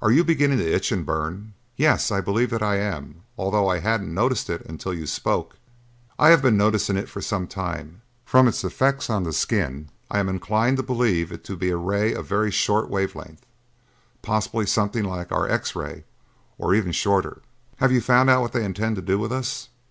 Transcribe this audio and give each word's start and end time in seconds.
Are 0.00 0.10
you 0.10 0.24
beginning 0.24 0.56
to 0.60 0.64
itch 0.72 0.90
and 0.92 1.04
burn?" 1.04 1.52
"Yes, 1.76 2.10
I 2.10 2.22
believe 2.22 2.48
that 2.48 2.62
I 2.62 2.76
am, 2.76 3.16
although 3.36 3.68
I 3.68 3.80
hadn't 3.80 4.14
noticed 4.14 4.48
it 4.48 4.62
until 4.64 4.94
you 4.94 5.06
spoke." 5.06 5.56
"I 6.18 6.30
have 6.30 6.40
been 6.40 6.56
noticing 6.56 6.96
it 6.96 7.06
for 7.06 7.20
some 7.20 7.46
time. 7.46 8.00
From 8.24 8.48
its 8.48 8.64
effects 8.64 9.10
on 9.10 9.24
the 9.24 9.32
skin, 9.34 9.90
I 10.10 10.20
am 10.20 10.28
inclined 10.30 10.78
to 10.78 10.82
believe 10.82 11.30
it 11.32 11.44
to 11.44 11.54
be 11.54 11.68
a 11.68 11.76
ray 11.76 12.14
of 12.14 12.24
very 12.24 12.50
short 12.50 12.88
wave 12.88 13.14
length, 13.14 13.44
possibly 14.22 14.64
something 14.64 15.04
like 15.04 15.30
our 15.32 15.46
X 15.46 15.76
ray, 15.76 16.04
or 16.56 16.74
even 16.74 16.92
shorter." 16.92 17.42
"Have 17.76 17.92
you 17.92 18.00
found 18.00 18.30
out 18.30 18.40
what 18.40 18.52
they 18.52 18.64
intend 18.64 18.96
to 18.96 19.02
do 19.02 19.18
with 19.18 19.32
us?" 19.32 19.68